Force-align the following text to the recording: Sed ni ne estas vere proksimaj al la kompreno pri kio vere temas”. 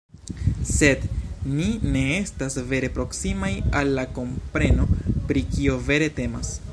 Sed 0.67 1.03
ni 1.57 1.67
ne 1.97 2.01
estas 2.21 2.57
vere 2.71 2.89
proksimaj 2.97 3.53
al 3.81 3.93
la 3.99 4.07
kompreno 4.17 4.89
pri 5.31 5.45
kio 5.55 5.81
vere 5.91 6.13
temas”. 6.23 6.55